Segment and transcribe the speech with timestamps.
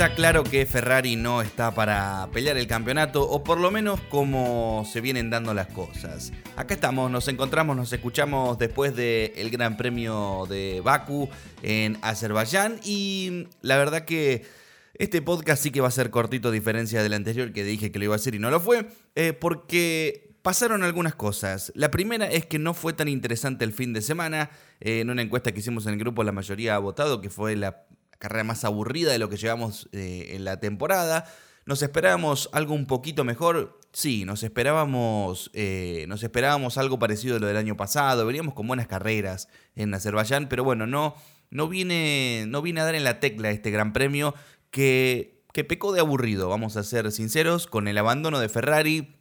[0.00, 4.88] Está claro que Ferrari no está para pelear el campeonato, o por lo menos como
[4.90, 6.32] se vienen dando las cosas.
[6.56, 11.28] Acá estamos, nos encontramos, nos escuchamos después del Gran Premio de Baku
[11.62, 14.46] en Azerbaiyán y la verdad que
[14.94, 17.98] este podcast sí que va a ser cortito a diferencia del anterior que dije que
[17.98, 21.72] lo iba a hacer y no lo fue, eh, porque pasaron algunas cosas.
[21.74, 24.48] La primera es que no fue tan interesante el fin de semana.
[24.80, 27.54] Eh, en una encuesta que hicimos en el grupo la mayoría ha votado que fue
[27.54, 27.84] la
[28.20, 31.24] carrera más aburrida de lo que llevamos eh, en la temporada.
[31.66, 33.80] ¿Nos esperábamos algo un poquito mejor?
[33.92, 38.26] Sí, nos esperábamos, eh, nos esperábamos algo parecido a lo del año pasado.
[38.26, 41.16] Veníamos con buenas carreras en Azerbaiyán, pero bueno, no,
[41.50, 44.34] no, viene, no a dar en la tecla este gran premio
[44.70, 49.16] que, que pecó de aburrido, vamos a ser sinceros, con el abandono de Ferrari.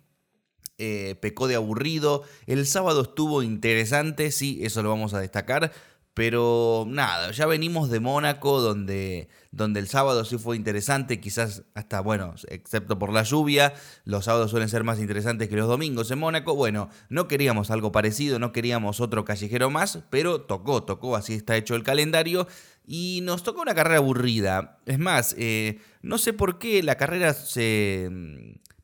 [0.82, 2.24] Eh, pecó de aburrido.
[2.48, 5.74] El sábado estuvo interesante, sí, eso lo vamos a destacar.
[6.14, 12.02] Pero nada, ya venimos de Mónaco, donde, donde el sábado sí fue interesante, quizás hasta,
[12.02, 16.20] bueno, excepto por la lluvia, los sábados suelen ser más interesantes que los domingos en
[16.20, 16.56] Mónaco.
[16.56, 21.56] Bueno, no queríamos algo parecido, no queríamos otro callejero más, pero tocó, tocó, así está
[21.56, 22.48] hecho el calendario.
[22.86, 24.80] Y nos tocó una carrera aburrida.
[24.88, 28.10] Es más, eh, no sé por qué la carrera se,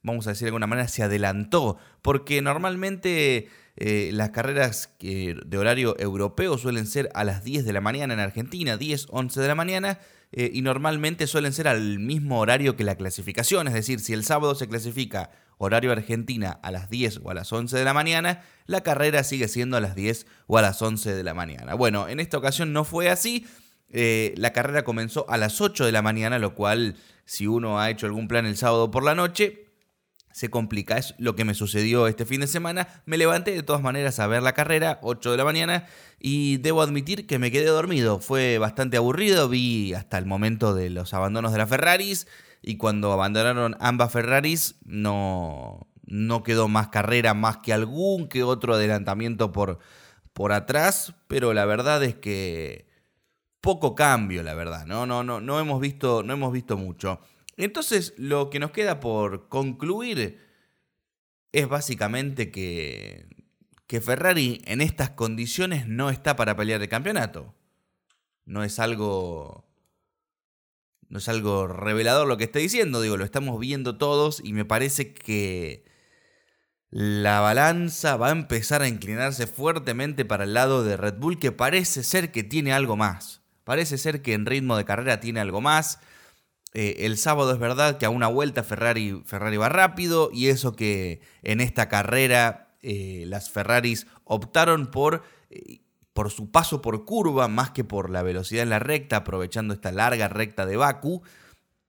[0.04, 6.00] vamos a decir de alguna manera, se adelantó, porque normalmente eh, las carreras de horario
[6.00, 9.56] europeo suelen ser a las 10 de la mañana en Argentina, 10, 11 de la
[9.56, 10.00] mañana,
[10.32, 14.24] eh, y normalmente suelen ser al mismo horario que la clasificación, es decir, si el
[14.24, 18.44] sábado se clasifica horario Argentina a las 10 o a las 11 de la mañana,
[18.66, 21.76] la carrera sigue siendo a las 10 o a las 11 de la mañana.
[21.76, 23.46] Bueno, en esta ocasión no fue así,
[23.90, 26.96] eh, la carrera comenzó a las 8 de la mañana, lo cual
[27.26, 29.65] si uno ha hecho algún plan el sábado por la noche,
[30.36, 30.98] se complica.
[30.98, 32.90] Es lo que me sucedió este fin de semana.
[33.06, 35.86] Me levanté de todas maneras a ver la carrera, 8 de la mañana,
[36.20, 38.20] y debo admitir que me quedé dormido.
[38.20, 42.28] Fue bastante aburrido, vi hasta el momento de los abandonos de las Ferraris,
[42.62, 48.74] y cuando abandonaron ambas Ferraris no, no quedó más carrera, más que algún que otro
[48.74, 49.80] adelantamiento por,
[50.34, 52.90] por atrás, pero la verdad es que
[53.62, 57.22] poco cambio, la verdad, no, no, no, no hemos visto, no hemos visto mucho.
[57.58, 60.40] Entonces, lo que nos queda por concluir
[61.52, 63.28] es básicamente que,
[63.88, 67.56] que Ferrari en estas condiciones no está para pelear el campeonato.
[68.46, 69.66] No es algo.
[71.08, 74.66] No es algo revelador lo que estoy diciendo, digo, lo estamos viendo todos y me
[74.66, 75.86] parece que
[76.90, 81.52] la balanza va a empezar a inclinarse fuertemente para el lado de Red Bull, que
[81.52, 83.42] parece ser que tiene algo más.
[83.64, 86.00] Parece ser que en ritmo de carrera tiene algo más.
[86.78, 90.76] Eh, el sábado es verdad que a una vuelta Ferrari, Ferrari va rápido y eso
[90.76, 95.80] que en esta carrera eh, las Ferraris optaron por, eh,
[96.12, 99.94] por su paso por curva más que por la velocidad en la recta, aprovechando esta
[99.94, 101.24] larga recta de Baku.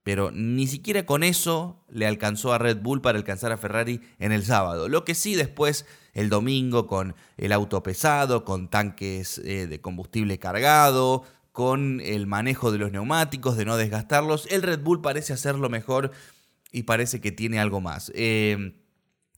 [0.04, 4.30] Pero ni siquiera con eso le alcanzó a Red Bull para alcanzar a Ferrari en
[4.30, 4.88] el sábado.
[4.88, 11.24] Lo que sí después, el domingo, con el auto pesado, con tanques de combustible cargado,
[11.56, 14.47] con el manejo de los neumáticos, de no desgastarlos.
[14.50, 16.11] El Red Bull parece hacerlo mejor
[16.71, 18.12] y parece que tiene algo más.
[18.15, 18.75] Eh,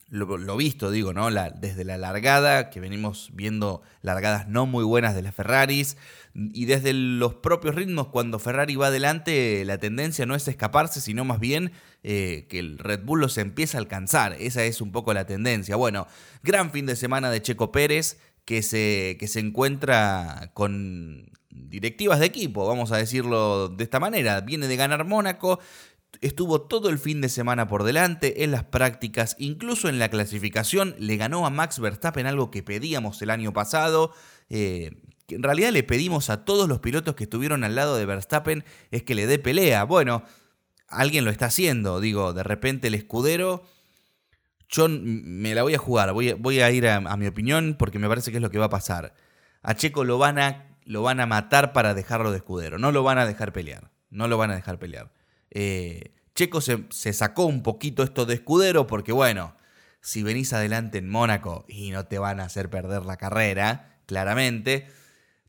[0.09, 1.29] lo, visto, digo, ¿no?
[1.29, 5.95] La, desde la largada, que venimos viendo largadas no muy buenas de las Ferraris,
[6.33, 11.23] y desde los propios ritmos, cuando Ferrari va adelante, la tendencia no es escaparse, sino
[11.23, 11.71] más bien
[12.03, 14.35] eh, que el Red Bull los empieza a alcanzar.
[14.41, 15.77] Esa es un poco la tendencia.
[15.77, 16.05] Bueno,
[16.43, 22.25] gran fin de semana de Checo Pérez, que se, que se encuentra con directivas de
[22.25, 24.41] equipo, vamos a decirlo de esta manera.
[24.41, 25.59] Viene de ganar Mónaco,
[26.21, 30.95] estuvo todo el fin de semana por delante en las prácticas, incluso en la clasificación,
[30.97, 34.13] le ganó a Max Verstappen algo que pedíamos el año pasado.
[34.49, 34.91] Eh,
[35.27, 39.03] en realidad le pedimos a todos los pilotos que estuvieron al lado de Verstappen es
[39.03, 39.83] que le dé pelea.
[39.83, 40.23] Bueno,
[40.87, 43.63] alguien lo está haciendo, digo, de repente el escudero...
[44.71, 47.75] Yo me la voy a jugar, voy a, voy a ir a, a mi opinión
[47.79, 49.15] porque me parece que es lo que va a pasar.
[49.63, 52.79] A Checo lo van a lo van a matar para dejarlo de escudero.
[52.79, 53.91] No lo van a dejar pelear.
[54.09, 55.13] No lo van a dejar pelear.
[55.51, 59.55] Eh, Checo se, sacó un poquito esto de escudero porque, bueno,
[60.01, 64.87] si venís adelante en Mónaco y no te van a hacer perder la carrera, claramente.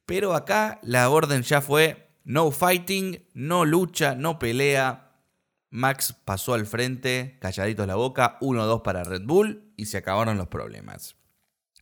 [0.05, 5.15] Pero acá la orden ya fue no fighting, no lucha, no pelea.
[5.71, 10.49] Max pasó al frente, calladitos la boca, 1-2 para Red Bull y se acabaron los
[10.49, 11.17] problemas.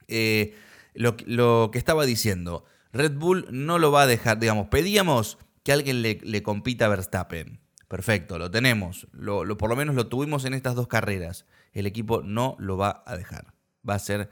[0.06, 0.54] Eh,
[0.94, 5.72] lo, lo que estaba diciendo, Red Bull no lo va a dejar, digamos, pedíamos que
[5.72, 7.60] alguien le, compita a Verstappen.
[7.88, 9.06] Perfecto, lo tenemos.
[9.12, 11.46] Por lo menos lo tuvimos en estas dos carreras.
[11.72, 13.54] El equipo no lo va a dejar.
[13.88, 14.30] Va a ser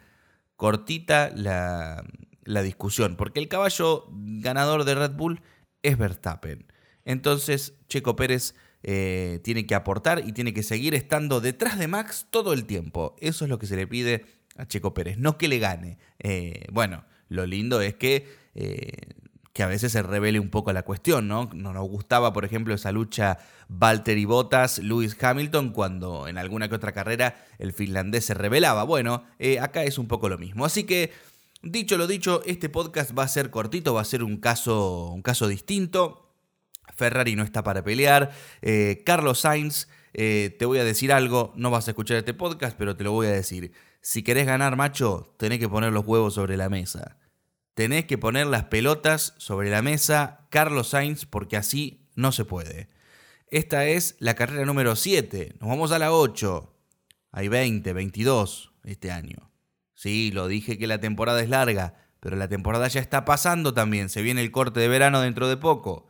[0.56, 2.04] cortita la,
[2.44, 5.40] la discusión, porque el caballo ganador de Red Bull
[5.82, 6.66] es Verstappen.
[7.04, 12.26] Entonces, Checo Pérez eh, tiene que aportar y tiene que seguir estando detrás de Max
[12.30, 13.16] todo el tiempo.
[13.20, 14.26] Eso es lo que se le pide
[14.56, 15.98] a Checo Pérez, no que le gane.
[16.18, 19.14] Eh, bueno, lo lindo es que, eh,
[19.52, 21.50] que a veces se revele un poco la cuestión, ¿no?
[21.54, 23.38] No nos gustaba, por ejemplo, esa lucha
[23.68, 28.84] Valtteri Bottas, Lewis Hamilton, cuando en alguna que otra carrera el finlandés se revelaba.
[28.84, 29.24] Bueno,
[29.60, 30.64] acá es un poco lo mismo.
[30.64, 31.12] Así que,
[31.62, 35.22] dicho lo dicho, este podcast va a ser cortito, va a ser un caso, un
[35.22, 36.26] caso distinto.
[36.96, 38.32] Ferrari no está para pelear.
[38.62, 42.76] Eh, Carlos Sainz, eh, te voy a decir algo, no vas a escuchar este podcast,
[42.76, 43.72] pero te lo voy a decir.
[44.08, 47.16] Si querés ganar, macho, tenés que poner los huevos sobre la mesa.
[47.74, 52.88] Tenés que poner las pelotas sobre la mesa, Carlos Sainz, porque así no se puede.
[53.48, 55.56] Esta es la carrera número 7.
[55.58, 56.72] Nos vamos a la 8.
[57.32, 59.50] Hay 20, 22 este año.
[59.96, 64.08] Sí, lo dije que la temporada es larga, pero la temporada ya está pasando también.
[64.08, 66.06] Se viene el corte de verano dentro de poco.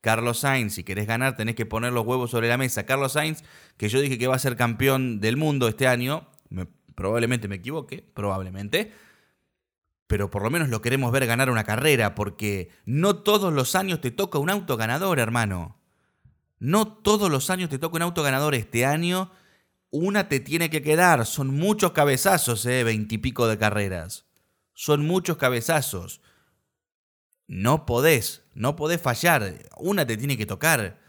[0.00, 2.86] Carlos Sainz, si querés ganar, tenés que poner los huevos sobre la mesa.
[2.86, 3.42] Carlos Sainz,
[3.78, 6.28] que yo dije que va a ser campeón del mundo este año,
[6.94, 8.92] probablemente me equivoque, probablemente,
[10.06, 14.00] pero por lo menos lo queremos ver ganar una carrera, porque no todos los años
[14.00, 15.78] te toca un auto ganador, hermano.
[16.58, 18.54] No todos los años te toca un auto ganador.
[18.54, 19.32] Este año,
[19.90, 21.26] una te tiene que quedar.
[21.26, 22.84] Son muchos cabezazos, ¿eh?
[22.84, 24.26] Veintipico de carreras.
[24.74, 26.20] Son muchos cabezazos.
[27.46, 29.54] No podés, no podés fallar.
[29.76, 31.00] Una te tiene que tocar.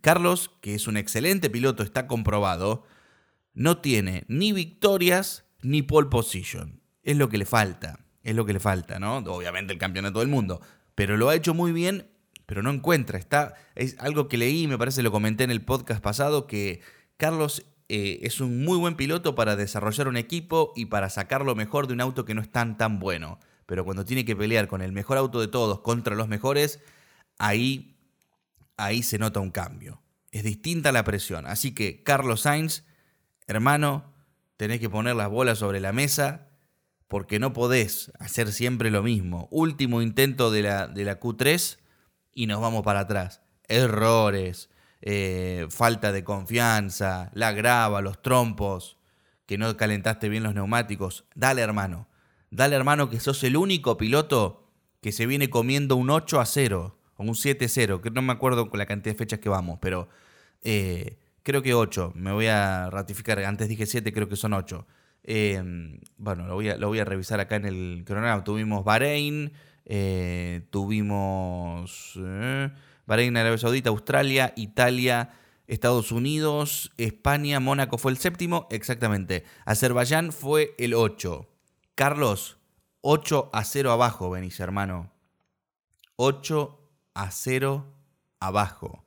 [0.00, 2.84] Carlos, que es un excelente piloto, está comprobado,
[3.54, 6.80] no tiene ni victorias ni pole position.
[7.02, 8.00] Es lo que le falta.
[8.22, 9.18] Es lo que le falta, ¿no?
[9.18, 10.60] Obviamente el campeonato del mundo.
[10.94, 12.08] Pero lo ha hecho muy bien,
[12.46, 13.18] pero no encuentra.
[13.18, 16.80] Está, es algo que leí, me parece lo comenté en el podcast pasado, que
[17.16, 21.54] Carlos eh, es un muy buen piloto para desarrollar un equipo y para sacar lo
[21.54, 23.38] mejor de un auto que no es tan tan bueno
[23.72, 26.80] pero cuando tiene que pelear con el mejor auto de todos contra los mejores,
[27.38, 27.96] ahí,
[28.76, 30.02] ahí se nota un cambio.
[30.30, 31.46] Es distinta la presión.
[31.46, 32.84] Así que, Carlos Sainz,
[33.46, 34.12] hermano,
[34.56, 36.48] tenés que poner las bolas sobre la mesa
[37.08, 39.48] porque no podés hacer siempre lo mismo.
[39.50, 41.78] Último intento de la, de la Q3
[42.32, 43.42] y nos vamos para atrás.
[43.68, 44.70] Errores,
[45.02, 48.98] eh, falta de confianza, la grava, los trompos,
[49.46, 51.24] que no calentaste bien los neumáticos.
[51.34, 52.08] Dale, hermano.
[52.50, 56.98] Dale, hermano, que sos el único piloto que se viene comiendo un 8 a 0
[57.16, 59.48] o un 7 a 0, que no me acuerdo con la cantidad de fechas que
[59.48, 60.08] vamos, pero
[60.62, 62.12] eh, creo que 8.
[62.14, 63.38] Me voy a ratificar.
[63.40, 64.86] Antes dije 7, creo que son 8.
[65.24, 68.44] Em, bueno, lo voy, a, revisar acá en el cronograma.
[68.44, 69.52] Tuvimos Bahrein,
[69.84, 72.70] eh, tuvimos eh,
[73.06, 75.30] Bahrein, Arabia Saudita, Australia, Italia,
[75.66, 79.44] Estados Unidos, España, Mónaco fue el séptimo, exactamente.
[79.64, 81.48] Azerbaiyán fue el 8.
[81.94, 82.58] Carlos,
[83.00, 85.12] 8 a 0 abajo venís, hermano.
[86.16, 86.78] 8
[87.14, 87.86] a 0
[88.40, 89.01] abajo.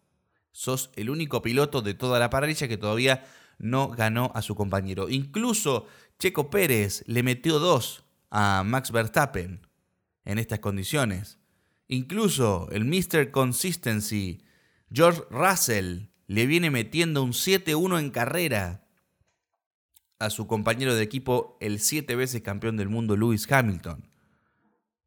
[0.56, 3.26] Sos el único piloto de toda la parrilla que todavía
[3.58, 5.10] no ganó a su compañero.
[5.10, 5.86] Incluso
[6.18, 9.68] Checo Pérez le metió 2 a Max Verstappen
[10.24, 11.40] en estas condiciones.
[11.90, 13.32] Incluso el Mr.
[13.32, 14.46] Consistency,
[14.90, 18.88] George Russell, le viene metiendo un 7-1 en carrera
[20.20, 24.10] a su compañero de equipo, el siete veces campeón del mundo, Lewis Hamilton.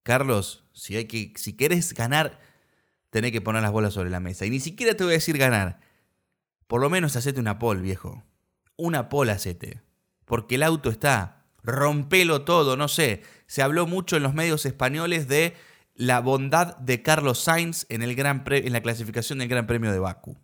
[0.02, 2.38] Carlos, si, hay querés ganar,
[3.10, 4.46] tenés que poner las bolas sobre la mesa.
[4.46, 5.80] Y ni siquiera te voy a decir ganar.
[6.66, 8.22] Por lo menos hacete una pole, viejo.
[8.76, 9.80] Una pole hacete.
[10.24, 11.46] Porque el auto está.
[11.62, 13.22] Rompelo todo, no sé.
[13.46, 15.54] Se habló mucho en los medios españoles de
[15.94, 19.98] la bondad de Carlos Sainz en, el gran en la clasificación del Gran Premio de
[19.98, 20.36] Baku.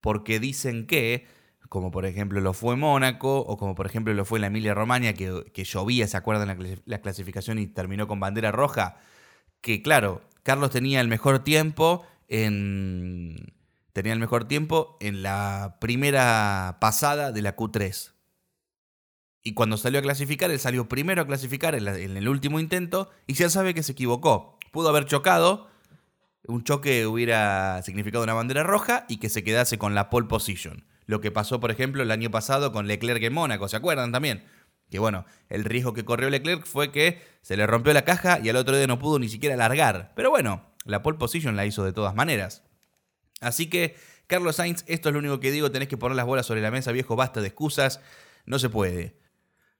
[0.00, 1.26] Porque dicen que
[1.68, 5.14] como por ejemplo lo fue Mónaco, o como por ejemplo lo fue la Emilia Romagna,
[5.14, 6.48] que, que llovía, ¿se acuerdan?
[6.48, 8.96] La, la clasificación y terminó con bandera roja.
[9.60, 13.52] Que claro, Carlos tenía el mejor tiempo en.
[13.92, 18.12] Tenía el mejor tiempo en la primera pasada de la Q3.
[19.42, 23.10] Y cuando salió a clasificar, él salió primero a clasificar en, en el último intento
[23.26, 24.56] y ya sabe que se equivocó.
[24.70, 25.68] Pudo haber chocado,
[26.46, 30.84] un choque hubiera significado una bandera roja y que se quedase con la pole position
[31.06, 34.44] lo que pasó, por ejemplo, el año pasado con Leclerc en Mónaco, ¿se acuerdan también?
[34.90, 38.48] Que bueno, el riesgo que corrió Leclerc fue que se le rompió la caja y
[38.48, 40.12] al otro día no pudo ni siquiera largar.
[40.14, 42.62] Pero bueno, la pole position la hizo de todas maneras.
[43.40, 46.46] Así que, Carlos Sainz, esto es lo único que digo, tenés que poner las bolas
[46.46, 48.00] sobre la mesa, viejo, basta de excusas,
[48.44, 49.18] no se puede.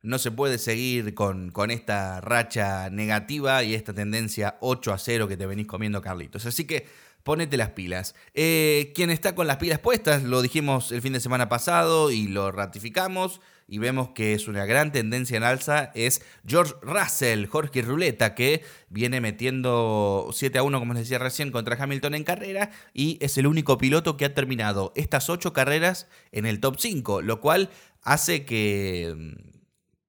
[0.03, 5.27] No se puede seguir con, con esta racha negativa y esta tendencia 8 a 0
[5.27, 6.47] que te venís comiendo, Carlitos.
[6.47, 6.87] Así que
[7.27, 8.15] ponete las pilas.
[8.35, 12.29] Eh, quien está con las pilas puestas, lo dijimos el fin de semana pasado y
[12.29, 17.83] lo ratificamos, y vemos que es una gran tendencia en alza es George Russell, Jorge
[17.83, 22.71] Ruleta, que viene metiendo 7 a 1, como les decía recién, contra Hamilton en carrera
[22.95, 27.23] y es el único piloto que ha terminado estas 8 carreras en el top 5,
[27.23, 27.71] lo cual
[28.03, 29.35] hace que,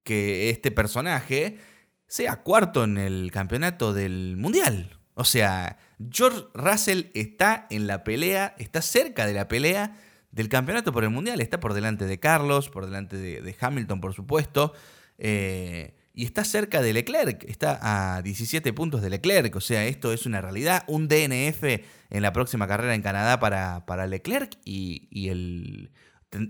[0.04, 1.58] que este personaje
[2.06, 4.98] sea cuarto en el campeonato del Mundial.
[5.14, 5.78] O sea,
[6.12, 9.96] George Russell está en la pelea, está cerca de la pelea
[10.38, 11.40] del campeonato por el Mundial.
[11.40, 14.72] Está por delante de Carlos, por delante de, Hamilton, por supuesto.
[15.18, 19.56] Eh, y está cerca de Leclerc, está a 17 puntos de Leclerc.
[19.56, 20.84] O sea, esto es una realidad.
[20.86, 25.90] Un DNF en la próxima carrera en Canadá para, para Leclerc y, el,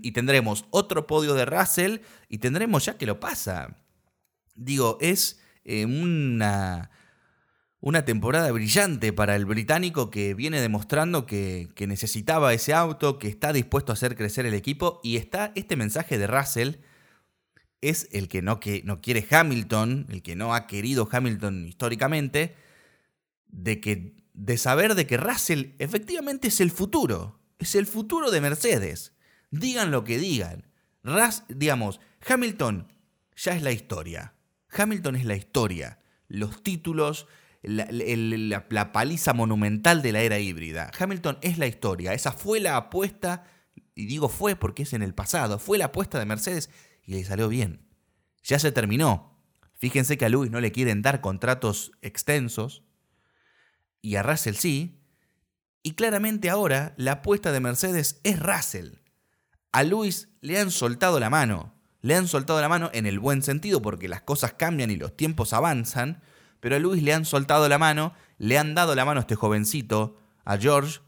[0.03, 3.75] y tendremos otro podio de Russell y tendremos ya que lo pasa.
[4.53, 6.91] Digo, es eh, una
[7.81, 13.53] una temporada brillante para el británico que viene demostrando que, necesitaba ese auto, que está
[13.53, 16.75] dispuesto a hacer crecer el equipo y está este mensaje de Russell
[17.81, 22.55] es el que no, que no quiere Hamilton, el que no ha querido Hamilton históricamente,
[23.47, 28.41] de, que, de saber de que Russell efectivamente es el futuro, es el futuro de
[28.41, 29.13] Mercedes.
[29.51, 30.67] Digan lo que digan.
[31.47, 32.91] digamos, Hamilton
[33.37, 34.33] ya es la historia.
[34.69, 35.99] Hamilton es la historia.
[36.27, 37.27] Los títulos,
[37.61, 40.91] la, paliza monumental de la era híbrida.
[40.97, 43.43] Hamilton es la historia, esa fue la apuesta,
[43.95, 46.69] y digo fue porque es en el pasado, fue la apuesta de Mercedes
[47.03, 47.85] y le salió bien.
[48.43, 49.37] Ya se terminó.
[49.75, 52.83] Fíjense que a Lewis no le quieren dar contratos extensos
[54.01, 55.01] y a Russell sí.
[55.83, 58.95] Y claramente ahora la apuesta de Mercedes es Russell.
[59.71, 61.75] A Lewis le han soltado la mano.
[62.01, 65.15] Le han soltado la mano en el buen sentido porque las cosas cambian y los
[65.15, 66.21] tiempos avanzan
[66.59, 69.35] pero a Luis le han soltado la mano, le han dado la mano a este
[69.35, 70.99] jovencito, a George,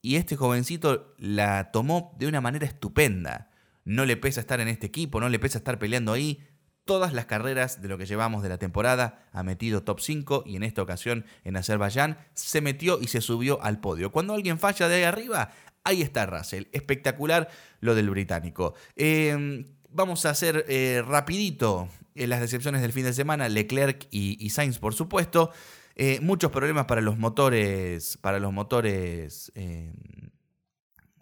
[0.00, 3.50] y este jovencito la tomó de una manera estupenda.
[3.84, 6.46] No le pesa estar en este equipo, no le pesa estar peleando ahí.
[6.84, 10.56] Todas las carreras de lo que llevamos de la temporada ha metido top 5 y
[10.56, 14.12] en esta ocasión en Azerbaiyán se metió y se subió al podio.
[14.12, 15.52] Cuando alguien falla de ahí arriba,
[15.84, 16.64] ahí está Russell.
[16.72, 17.48] Espectacular
[17.80, 18.74] lo del británico.
[18.96, 24.50] Eh, vamos a hacer eh, rapidito eh, las decepciones del fin de semana, Leclerc y,
[24.50, 25.50] Sainz, por supuesto.
[25.96, 29.52] Eh, muchos problemas para los motores, para los motores,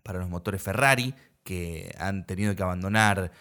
[0.03, 3.33] para los motores Ferrari que han tenido que abandonar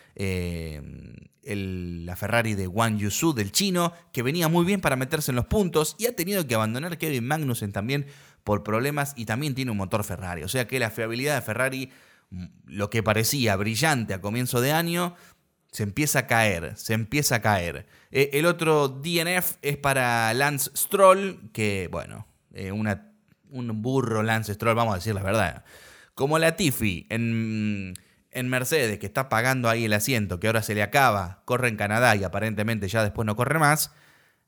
[1.43, 5.45] la Ferrari de Wang Yusu del chino, que venía muy bien para meterse en los
[5.45, 8.07] puntos, y ha tenido que abandonar Kevin Magnussen también
[8.43, 10.43] por problemas y también tiene un motor Ferrari.
[10.43, 11.91] O sea que la fiabilidad de Ferrari
[12.65, 15.15] lo que parecía brillante a comienzo de año,
[15.71, 17.87] se empieza a caer, se empieza a caer.
[18.11, 23.13] Eh, el otro DNF es para Lance Stroll, que bueno, eh, una,
[23.49, 25.63] un burro Lance Stroll, vamos a decir la verdad.
[26.13, 27.93] Como la Tiffy en,
[28.31, 31.77] en Mercedes, que está pagando ahí el asiento, que ahora se le acaba, corre en
[31.77, 33.91] Canadá y aparentemente ya después no corre más.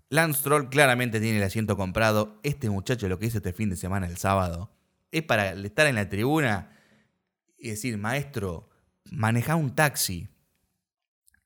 [0.10, 2.39] Lance Stroll claramente tiene el asiento comprado.
[2.44, 4.72] Este muchacho lo que hizo este fin de semana, el sábado,
[5.12, 6.72] es para estar en la tribuna
[7.58, 8.70] y decir, maestro,
[9.10, 10.27] maneja un taxi.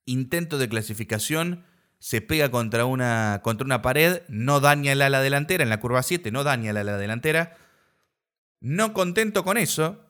[0.08, 1.66] Intento de clasificación,
[2.00, 6.02] se pega contra una, contra una pared, no daña el ala delantera, en la curva
[6.02, 7.58] 7 no daña el ala delantera.
[8.60, 10.04] No contento con eso,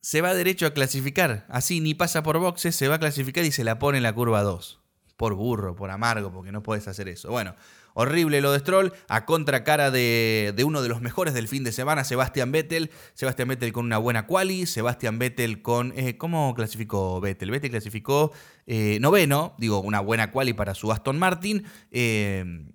[0.00, 1.46] se va derecho a clasificar.
[1.48, 4.12] Así ni pasa por boxes, se va a clasificar y se la pone en la
[4.12, 4.79] curva 2.
[5.20, 7.30] Por burro, por amargo, porque no puedes hacer eso.
[7.30, 7.54] Bueno,
[7.92, 12.04] Horrible lo de Stroll, a contracara de, uno de los mejores del fin de semana,
[12.04, 12.90] Sebastián Vettel.
[13.12, 15.92] Sebastián Vettel con una buena quali, Sebastián Vettel con...
[15.94, 17.50] Eh, ¿Cómo clasificó Vettel?
[17.50, 18.32] Vettel clasificó
[18.64, 21.64] eh, noveno, digo, una buena quali para su Aston Martin.
[21.90, 22.72] Eh,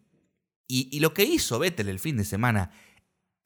[0.68, 2.70] y, y lo que hizo Vettel el fin de semana,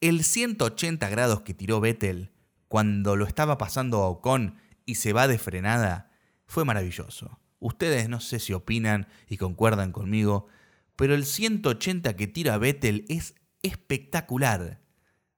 [0.02, 2.32] el 180 grados que tiró Vettel
[2.68, 6.10] cuando lo estaba pasando a Ocon y se va de frenada,
[6.44, 7.39] fue maravilloso.
[7.60, 10.48] Ustedes no sé si opinan y concuerdan conmigo,
[10.96, 14.80] pero el 180 que tira Vettel es espectacular,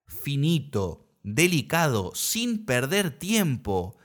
[0.06, 3.96] finito, delicado, sin perder tiempo.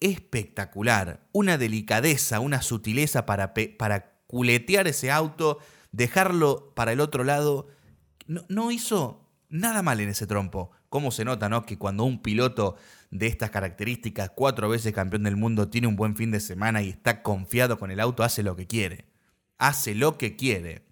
[0.00, 3.54] Espectacular, una delicadeza, una sutileza para,
[4.26, 5.58] culetear ese auto,
[5.92, 7.68] dejarlo para el otro lado.
[8.26, 10.72] No hizo nada mal en ese trompo.
[10.96, 11.66] ¿Cómo se nota, no?
[11.66, 12.76] Que cuando un piloto
[13.10, 16.88] de estas características, cuatro veces campeón del mundo, tiene un buen fin de semana y
[16.88, 19.04] está confiado con el auto, hace lo que quiere
[19.58, 20.82] hace lo que quiere.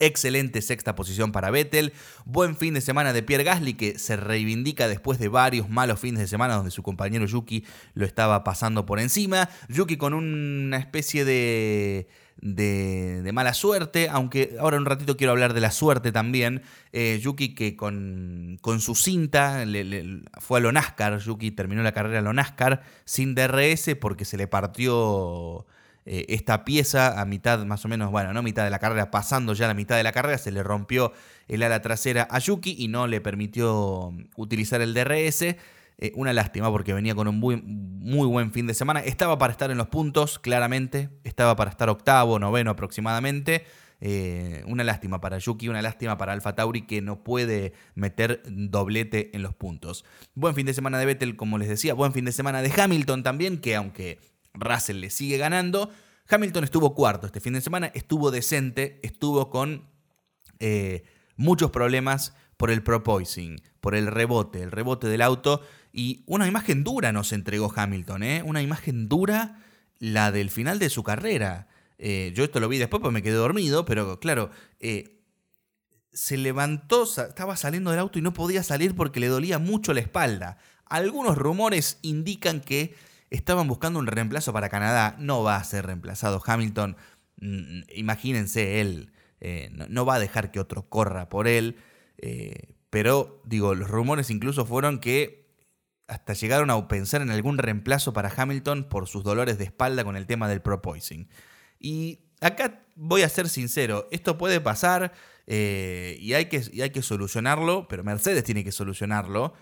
[0.00, 1.92] Excelente sexta posición para Vettel.
[2.24, 6.20] Buen fin de semana de Pierre Gasly que se reivindica después de varios malos fines
[6.20, 9.48] de semana donde su compañero Yuki lo estaba pasando por encima.
[9.68, 12.08] Yuki con una especie de,
[12.40, 16.62] de, mala suerte, aunque ahora un ratito quiero hablar de la suerte también.
[16.92, 19.64] Eh, Yuki que con, con su cinta
[20.38, 21.18] fue a lo NASCAR.
[21.18, 25.66] Yuki terminó la carrera a lo NASCAR sin DRS porque se le partió
[26.10, 29.52] eh, esta pieza a mitad, más o menos, bueno, no mitad de la carrera, pasando
[29.52, 31.12] ya la mitad de la carrera, se le rompió
[31.48, 35.56] el ala trasera a Yuki y no le permitió utilizar el DRS.
[35.98, 39.00] Eh, una lástima porque venía con un muy, muy buen fin de semana.
[39.00, 41.10] Estaba para estar en los puntos, claramente.
[41.24, 43.64] Estaba para estar octavo, noveno aproximadamente.
[44.00, 49.34] Eh, una lástima para Yuki, una lástima para Alfa Tauri que no puede meter doblete
[49.34, 50.04] en los puntos.
[50.34, 51.94] Buen fin de semana de Vettel, como les decía.
[51.94, 54.20] Buen fin de semana de Hamilton también, que aunque
[54.54, 55.90] Russell le sigue ganando.
[56.28, 59.88] Hamilton estuvo cuarto este fin de semana, estuvo decente, estuvo con
[60.60, 61.04] eh,
[61.36, 65.62] muchos problemas por el propoising, por el rebote, el rebote del auto.
[65.94, 68.42] Y una imagen dura nos entregó Hamilton, ¿eh?
[68.44, 69.62] una imagen dura,
[69.98, 71.68] la del final de su carrera.
[71.96, 75.22] Eh, yo esto lo vi después porque me quedé dormido, pero claro, eh,
[76.12, 80.00] se levantó, estaba saliendo del auto y no podía salir porque le dolía mucho la
[80.00, 80.58] espalda.
[80.84, 82.94] Algunos rumores indican que
[83.30, 85.16] Estaban buscando un reemplazo para Canadá.
[85.18, 86.42] No va a ser reemplazado.
[86.44, 86.96] Hamilton,
[87.40, 91.76] mm, imagínense, él eh, no, va a dejar que otro corra por él.
[92.16, 95.48] Eh, pero, digo, los rumores incluso fueron que
[96.06, 100.16] hasta llegaron a pensar en algún reemplazo para Hamilton por sus dolores de espalda con
[100.16, 101.28] el tema del propoising.
[101.78, 105.12] Y acá voy a ser sincero, esto puede pasar
[105.46, 109.54] eh, y, hay que, hay que, solucionarlo, pero Mercedes tiene que solucionarlo.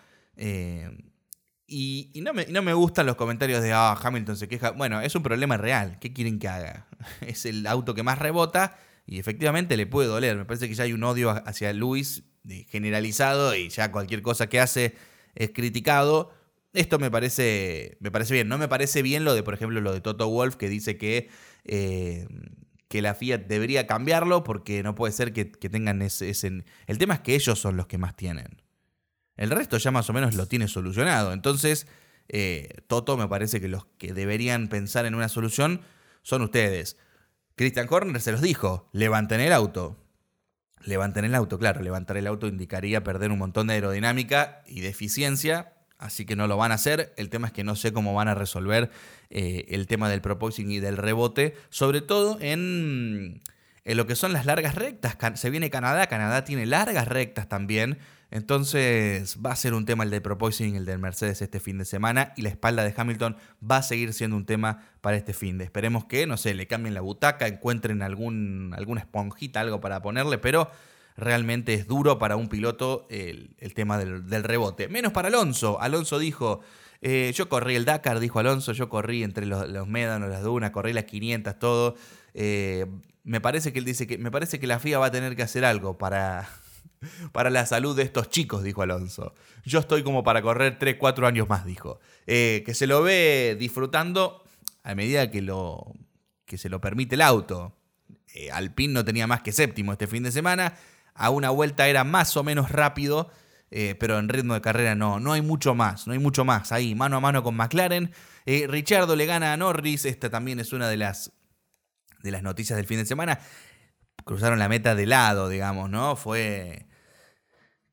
[1.69, 4.71] Y, no, me, no, me, gustan los comentarios de, ah, Hamilton se queja.
[4.71, 5.99] Bueno, es un problema real.
[5.99, 6.87] ¿Qué quieren que haga?
[7.21, 10.37] Es el auto que más rebota y efectivamente le puede doler.
[10.37, 12.25] Me parece que ya hay un odio hacia Luis
[12.69, 14.95] generalizado y ya cualquier cosa que hace
[15.35, 16.33] es criticado.
[16.73, 18.49] Esto me parece, me parece bien.
[18.49, 21.29] No me parece bien lo de, por ejemplo, lo de Toto Wolf que dice que,
[21.65, 22.27] eh,
[22.89, 26.65] que la Fiat debería cambiarlo porque no puede ser que, tengan ese, ese...
[26.87, 28.63] El tema es que ellos son los que más tienen.
[29.37, 31.33] El resto ya más o menos lo tiene solucionado.
[31.33, 31.87] Entonces,
[32.29, 35.83] eh, Toto me parece que los que deberían pensar en una solución
[36.23, 36.97] son ustedes.
[37.57, 39.97] Christian Horner se los dijo, levanten el auto.
[40.85, 44.89] Levanten el auto, claro, levantar el auto indicaría perder un montón de aerodinámica y de
[44.89, 47.15] eficiencia, así que no lo van a hacer.
[47.17, 48.91] El tema es que no sé cómo van a resolver
[49.31, 53.43] eh, el tema del proposing y del rebote, sobre todo en,
[53.87, 55.17] en lo que son las largas rectas.
[55.39, 57.99] Se viene Canadá, Canadá tiene largas rectas también,
[58.33, 61.85] entonces va a ser un tema el de proposing, el del Mercedes este fin de
[61.85, 65.57] semana y la espalda de Hamilton va a seguir siendo un tema para este fin
[65.57, 65.65] de.
[65.65, 70.39] Esperemos que, no sé, le cambien la butaca, encuentren algún, alguna esponjita, algo para ponerle,
[70.39, 70.69] pero
[71.17, 74.89] realmente es duro para un piloto el, tema del, rebote.
[74.89, 75.81] Menos para Alonso.
[75.81, 76.61] Alonso dijo,
[77.01, 80.93] eh, yo corrí el Dakar, dijo Alonso, yo corrí entre los, médanos, las dunas, corrí
[80.93, 81.97] las 500, todo.
[82.35, 82.87] Eh,
[83.25, 85.43] me parece que él dice que me parece que la FIA va a tener que
[85.43, 86.49] hacer algo para
[87.33, 89.35] para la salud de estos chicos, dijo Alonso.
[89.65, 92.01] Yo estoy como para correr 3, 4 años más, dijo.
[92.27, 94.43] Eh, que se lo ve disfrutando
[94.83, 95.93] a medida que, lo,
[96.45, 97.75] que se lo permite el auto.
[98.53, 100.75] Alpine no tenía más que séptimo este fin de semana.
[101.15, 103.31] A una vuelta era más o menos rápido,
[103.71, 105.21] eh, pero en ritmo de carrera no.
[105.21, 106.73] No hay mucho más, no hay mucho más.
[106.73, 108.13] Ahí, mano a mano con McLaren.
[108.47, 110.05] Richardo le gana a Norris.
[110.05, 111.33] Esta también es una de las,
[112.23, 113.41] de las noticias del fin de semana
[114.27, 116.17] cruzaron la meta de lado, digamos, ¿no?
[116.17, 116.87] Fue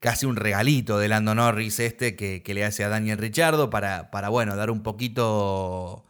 [0.00, 4.28] casi un regalito de Lando Norris este que, le hace a Daniel Richardo para, para,
[4.30, 6.04] bueno, dar un poquito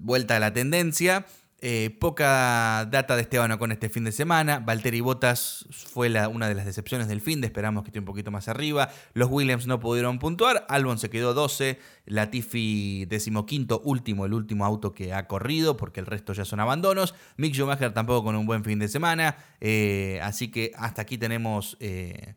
[0.00, 1.26] vuelta a la tendencia.
[1.60, 4.58] Eh, poca data de Esteban con este fin de semana.
[4.58, 7.46] Valtteri Bottas fue una de las decepciones del fin de.
[7.46, 8.90] Esperamos que esté un poquito más arriba.
[9.14, 10.66] Los Williams no pudieron puntuar.
[10.68, 11.78] Albon se quedó 12.
[12.06, 17.14] Latifi decimoquinto, último, el último auto que ha corrido, porque el resto ya son abandonos.
[17.38, 19.36] Mick Schumacher tampoco con un buen fin de semana.
[19.60, 22.34] Eh, así que hasta aquí tenemos eh,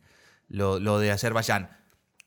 [0.47, 1.69] lo, lo de Azerbaiyán.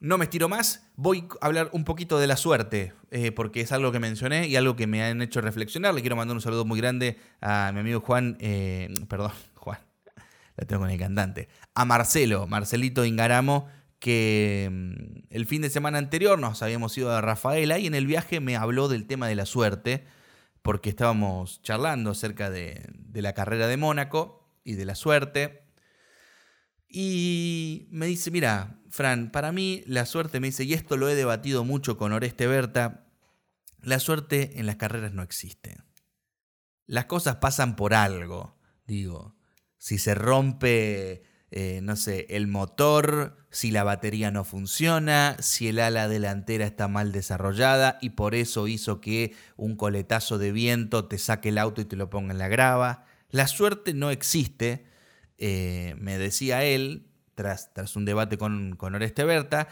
[0.03, 3.71] No me estiro más, voy a hablar un poquito de la suerte, eh, porque es
[3.71, 5.93] algo que mencioné y algo que me han hecho reflexionar.
[5.93, 9.79] Le quiero mandar un saludo muy grande a mi amigo Juan, eh, perdón, Juan,
[10.57, 15.99] la tengo con el cantante, a Marcelo, Marcelito Ingaramo, que mm, el fin de semana
[15.99, 19.35] anterior nos habíamos ido a Rafaela y en el viaje me habló del tema de
[19.35, 20.07] la suerte,
[20.63, 25.60] porque estábamos charlando acerca de, de la carrera de Mónaco y de la suerte.
[26.91, 31.15] Y me dice, mira, Fran, para mí la suerte, me dice, y esto lo he
[31.15, 33.07] debatido mucho con Oreste Berta,
[33.81, 35.79] la suerte en las carreras no existe.
[36.87, 39.37] Las cosas pasan por algo, digo.
[39.79, 41.23] Si se rompe,
[41.53, 46.89] eh, no sé, el motor, si la batería no funciona, si el ala delantera está
[46.89, 51.81] mal desarrollada y por eso hizo que un coletazo de viento te saque el auto
[51.81, 53.05] y te lo ponga en la grava.
[53.31, 54.85] La suerte no existe,
[55.41, 59.67] eh, me decía él, tras, tras un debate con, con Oreste Berta,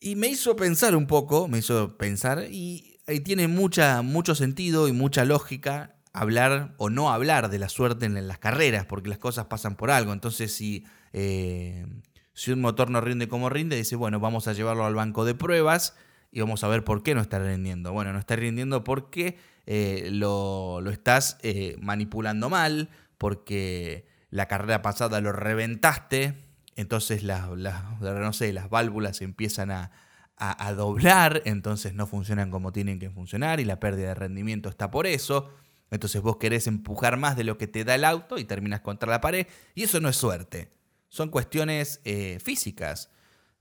[0.00, 2.88] y me hizo pensar un poco, me hizo pensar, y,
[3.24, 5.96] tiene mucha, mucho sentido y mucha lógica.
[6.14, 9.90] hablar o no hablar de la suerte en las carreras, porque las cosas pasan por
[9.90, 10.12] algo.
[10.12, 11.86] Entonces, si, eh,
[12.32, 15.34] si un motor no rinde como rinde, dice, bueno, vamos a llevarlo al banco de
[15.34, 15.94] pruebas
[16.32, 17.92] y vamos a ver por qué no está rindiendo.
[17.92, 25.20] Bueno, no está rindiendo porque eh, lo, estás eh, manipulando mal, porque la carrera pasada
[25.20, 26.34] lo reventaste,
[26.74, 29.92] entonces las, no sé, las válvulas empiezan a,
[30.36, 34.90] a, doblar, entonces no funcionan como tienen que funcionar y la pérdida de rendimiento está
[34.90, 35.50] por eso.
[35.90, 39.10] Entonces vos querés empujar más de lo que te da el auto y terminas contra
[39.10, 39.46] la pared.
[39.74, 40.72] Y eso no es suerte.
[41.10, 43.10] Son cuestiones eh, físicas.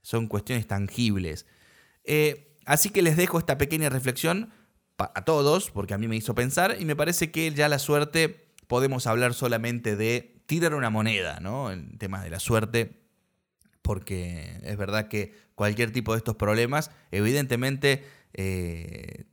[0.01, 1.45] Son cuestiones tangibles.
[2.05, 4.53] Eh, así que les dejo esta pequeña reflexión
[4.97, 6.77] a todos, porque a mí me hizo pensar.
[6.79, 11.71] Y me parece que ya la suerte podemos hablar solamente de tirar una moneda, ¿no?
[11.71, 12.99] En temas de la suerte.
[13.81, 19.23] Porque es verdad que cualquier tipo de estos problemas, evidentemente eh,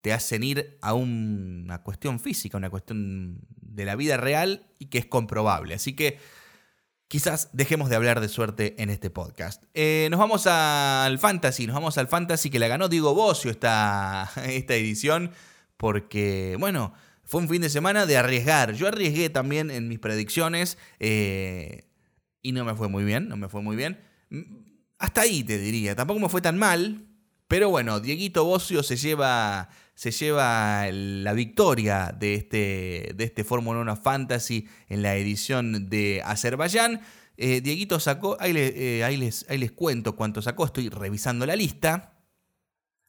[0.00, 4.96] te hacen ir a una cuestión física, una cuestión de la vida real y que
[4.96, 5.74] es comprobable.
[5.74, 6.18] Así que
[7.08, 9.64] quizás dejemos de hablar de suerte en este podcast.
[9.74, 14.30] Eh, nos vamos al fantasy, nos vamos al fantasy que la ganó Diego Bocio esta,
[14.46, 15.30] esta edición
[15.76, 16.94] porque, bueno,
[17.26, 18.72] fue un fin de semana de arriesgar.
[18.72, 21.84] Yo arriesgué también en mis predicciones eh,
[22.40, 24.00] y no me fue muy bien, no me fue muy bien.
[24.98, 27.04] Hasta ahí te diría, tampoco me fue tan mal,
[27.48, 33.80] pero bueno, Dieguito Bocio se lleva se lleva la victoria de este, de este Fórmula
[33.80, 37.00] 1 Fantasy en la edición de Azerbaiyán.
[37.38, 41.56] Eh, Dieguito sacó, ahí, eh, ahí, les, ahí les cuento cuánto sacó, estoy revisando la
[41.56, 42.15] lista.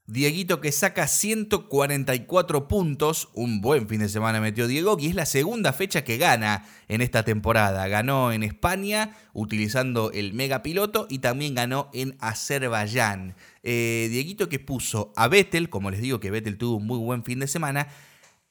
[0.10, 5.26] Dieguito que saca 144 puntos, un buen fin de semana metió Diego, y es la
[5.26, 7.86] segunda fecha que gana en esta temporada.
[7.89, 13.36] Ganó en España utilizando el mega piloto y también ganó en Azerbaiyán.
[13.63, 17.26] Eh, Dieguito que puso a Vettel, como les digo que Vettel tuvo un muy buen
[17.26, 17.89] fin de semana,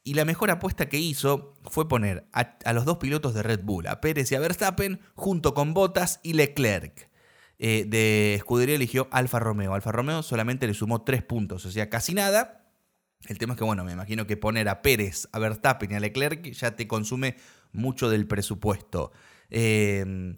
[0.03, 3.61] y la mejor apuesta que hizo fue poner a, a los dos pilotos de Red
[3.63, 7.09] Bull, a Pérez y a Verstappen, junto con Bottas y Leclerc.
[7.59, 9.73] Eh, de escudería eligió Alfa Romeo.
[9.73, 12.63] Alfa Romeo solamente le sumó tres puntos, o sea, casi nada.
[13.25, 15.99] El tema es que, bueno, me imagino que poner a Pérez, a Verstappen y a
[15.99, 17.35] Leclerc ya te consume
[17.71, 19.11] mucho del presupuesto.
[19.49, 20.37] Em,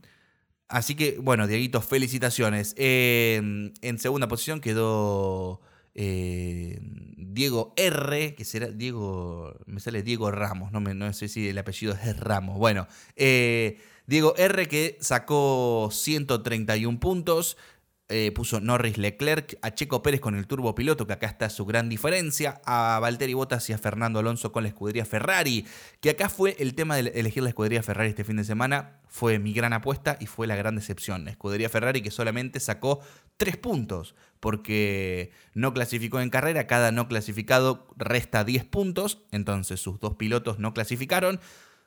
[0.69, 2.73] así que, bueno, Dieguito, felicitaciones.
[2.77, 5.61] Em, en segunda posición quedó
[5.93, 11.49] em, Diego R, que será Diego, me sale Diego Ramos, no, me, no sé si
[11.49, 12.57] el apellido es Ramos.
[12.57, 13.77] Bueno, eh,
[14.09, 14.67] Diego R.
[14.67, 17.57] que sacó 131 puntos.
[18.11, 21.63] Eh, puso Norris Leclerc, a Checo Pérez con el turbo piloto, que acá está su
[21.67, 25.67] gran diferencia, a Valtteri Bottas y a Fernando Alonso con la escudería Ferrari,
[26.01, 29.37] que acá fue el tema de elegir la escudería Ferrari este fin de semana, fue
[29.37, 31.27] mi gran apuesta y fue la gran decepción.
[31.27, 33.01] Escudería Ferrari que solamente sacó
[33.37, 39.99] 3 puntos, porque no clasificó en carrera, cada no clasificado resta 10 puntos, entonces sus
[39.99, 41.39] dos pilotos no clasificaron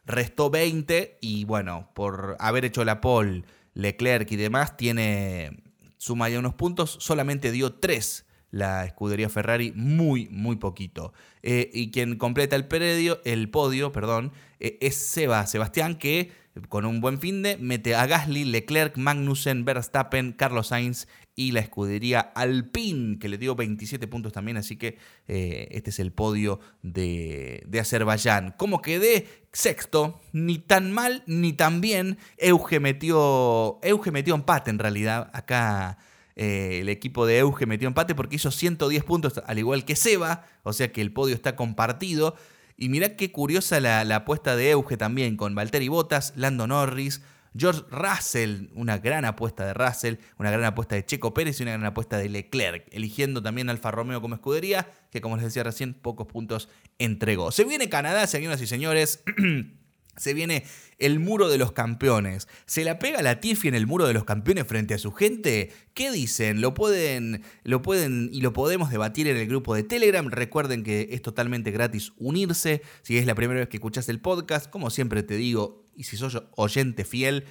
[0.05, 5.63] restó 20 y bueno, por haber hecho la pole, Leclerc y demás, tiene
[5.97, 11.13] suma ya unos puntos, solamente dio 3 la escudería Ferrari, muy, muy poquito.
[11.43, 16.31] Eh, y quien completa el, predio, el podio perdón, eh, es Seba, Sebastián, que
[16.69, 21.61] con un buen fin de mete a Gasly, Leclerc, Magnussen, Verstappen, Carlos Sainz y la
[21.61, 26.61] escudería Alpine, que le dio 27 puntos también, así que eh, este es el podio
[26.83, 28.55] de, de Azerbaiyán.
[28.59, 29.27] ¿Cómo quedé?
[29.53, 32.19] Sexto, ni tan mal ni tan bien.
[32.37, 35.31] Euge metió, Euge metió empate en realidad.
[35.33, 35.99] Acá
[36.37, 40.47] eh, el equipo de Euge metió empate porque hizo 110 puntos, al igual que Seba,
[40.63, 42.37] o sea que el podio está compartido.
[42.77, 47.23] Y mirá qué curiosa la, la apuesta de Euge también, con Valtteri Bottas, Lando Norris,
[47.57, 51.73] George Russell, una gran apuesta de Russell, una gran apuesta de Checo Pérez y una
[51.73, 55.95] gran apuesta de Leclerc, eligiendo también Alfa Romeo como escudería, que como les decía recién,
[55.95, 57.53] pocos puntos entregó.
[57.53, 59.23] Se viene Canadá, señoras y señores.
[60.19, 60.65] Se viene
[60.99, 62.47] el muro de los campeones.
[62.67, 65.73] ¿Se la pega la Tiffy en el muro de los campeones frente a su gente?
[65.95, 66.61] ¿Qué dicen?
[66.61, 70.29] Lo pueden, lo pueden y lo podemos debatir en el grupo de Telegram.
[70.29, 72.83] Recuerden que es totalmente gratis unirse.
[73.01, 76.17] Si es la primera vez que escuchas el podcast, como siempre te digo, y si
[76.17, 77.45] sos oyente fiel,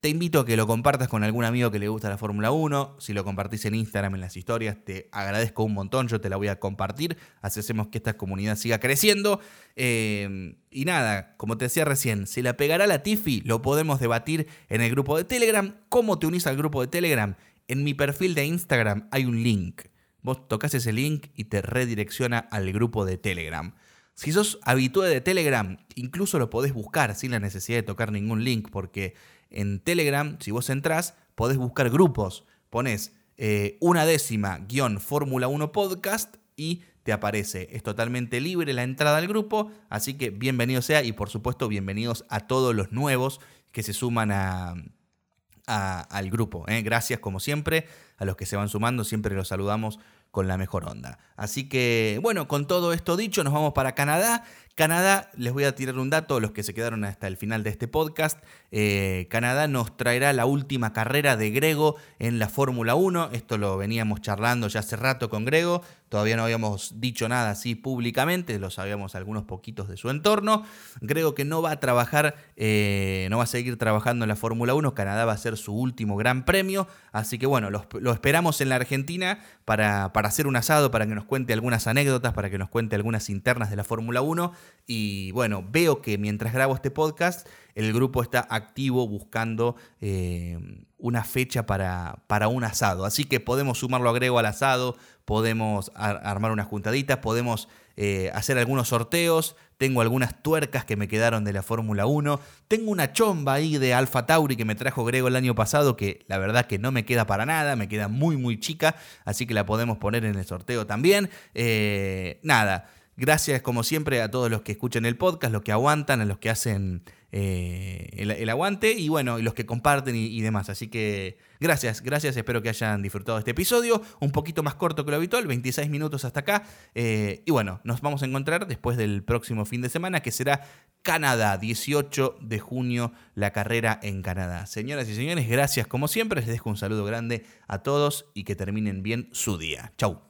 [0.00, 2.98] te invito a que lo compartas con algún amigo que le gusta la Fórmula 1.
[3.00, 6.06] Si lo compartís en Instagram en las historias, te agradezco un montón.
[6.06, 7.16] Yo te la voy a compartir.
[7.42, 9.40] Así hacemos que esta comunidad siga creciendo.
[9.74, 14.46] Eh, y nada, como te decía recién, si la pegará la Tiffy, lo podemos debatir
[14.68, 15.74] en el grupo de Telegram.
[15.88, 17.34] ¿Cómo te unís al grupo de Telegram?
[17.66, 19.82] En mi perfil de Instagram hay un link.
[20.22, 23.74] Vos tocas ese link y te redirecciona al grupo de Telegram.
[24.18, 28.42] Si sos habitué de Telegram, incluso lo podés buscar sin la necesidad de tocar ningún
[28.42, 29.14] link, porque
[29.48, 32.44] en Telegram, si vos entrás, podés buscar grupos.
[32.68, 37.68] Pones eh, una décima guion Fórmula 1 podcast y te aparece.
[37.70, 42.24] Es totalmente libre la entrada al grupo, así que bienvenido sea y por supuesto bienvenidos
[42.28, 46.64] a todos los nuevos que se suman al grupo.
[46.66, 46.82] ¿eh?
[46.82, 50.88] Gracias como siempre a los que se van sumando, siempre los saludamos con la mejor
[50.88, 51.18] onda.
[51.36, 54.44] Así que bueno, con todo esto dicho, nos vamos para Canadá.
[54.78, 57.70] Canadá, les voy a tirar un dato, los que se quedaron hasta el final de
[57.70, 58.38] este podcast.
[58.70, 63.30] Eh, Canadá nos traerá la última carrera de Grego en la Fórmula 1.
[63.32, 65.82] Esto lo veníamos charlando ya hace rato con Grego.
[66.08, 70.62] Todavía no habíamos dicho nada así públicamente, lo sabíamos algunos poquitos de su entorno.
[71.00, 74.74] Grego que no va a trabajar, eh, no va a seguir trabajando en la Fórmula
[74.74, 74.94] 1.
[74.94, 76.86] Canadá va a ser su último gran premio.
[77.12, 81.14] Así que bueno, lo, esperamos en la Argentina para, para hacer un asado, para que
[81.14, 84.52] nos cuente algunas anécdotas, para que nos cuente algunas internas de la Fórmula 1.
[84.86, 90.58] Y bueno, veo que mientras grabo este podcast, el grupo está activo buscando eh,
[90.98, 93.04] una fecha para, para, un asado.
[93.04, 97.68] Así que podemos sumarlo agrego al asado, podemos armar unas juntaditas, podemos
[98.00, 99.56] eh, hacer algunos sorteos.
[99.76, 102.40] Tengo algunas tuercas que me quedaron de la Fórmula 1.
[102.68, 106.24] Tengo una chomba ahí de Alfa Tauri que me trajo Grego el año pasado, que
[106.28, 109.54] la verdad que no me queda para nada, me queda muy muy chica, así que
[109.54, 111.28] la podemos poner en el sorteo también.
[111.54, 112.88] Eh, nada.
[113.20, 116.38] Gracias, como siempre, a todos los que escuchan el podcast, los que aguantan, a los
[116.38, 117.02] que hacen
[117.32, 120.70] eh, el, aguante y bueno, los que comparten y, demás.
[120.70, 122.36] Así que gracias, gracias.
[122.36, 124.00] Espero que hayan disfrutado este episodio.
[124.20, 126.62] Un poquito más corto que lo habitual, 26 minutos hasta acá.
[126.94, 130.62] Eh, y bueno, nos vamos a encontrar después del próximo fin de semana, que será
[131.02, 134.66] Canadá, 18 de junio, la carrera en Canadá.
[134.66, 136.42] Señoras y señores, gracias como siempre.
[136.42, 139.92] Les dejo un saludo grande a todos y que terminen bien su día.
[139.98, 140.27] Chau.